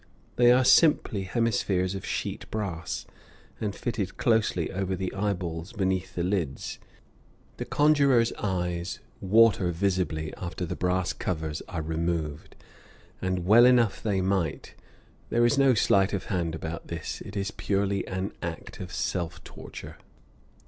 [0.35, 3.05] They are simply hemispheres of sheet brass,
[3.59, 6.79] and fitted closely over the eyeballs, beneath the lids.
[7.57, 12.55] The conjurer's eyes water visibly after the brass covers are removed;
[13.21, 14.73] and well enough they might;
[15.29, 19.43] there is no sleight of hand about this it is purely an act of self
[19.43, 19.97] torture.